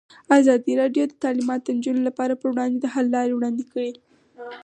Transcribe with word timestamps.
ازادي 0.37 0.73
راډیو 0.81 1.03
د 1.07 1.13
تعلیمات 1.23 1.59
د 1.63 1.67
نجونو 1.77 2.01
لپاره 2.09 2.33
پر 2.41 2.49
وړاندې 2.51 2.77
د 2.79 2.85
حل 2.93 3.05
لارې 3.15 3.33
وړاندې 3.35 3.63
کړي. 3.71 3.91